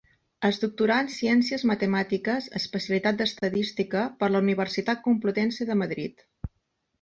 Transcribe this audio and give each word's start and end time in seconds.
Es 0.47 0.59
doctorà 0.61 0.95
en 1.03 1.09
Ciències 1.15 1.65
Matemàtiques, 1.71 2.47
especialitat 2.61 3.19
d'Estadística, 3.19 4.07
per 4.25 4.31
la 4.33 4.43
Universitat 4.47 5.05
Complutense 5.11 5.69
de 5.73 5.77
Madrid. 5.85 6.27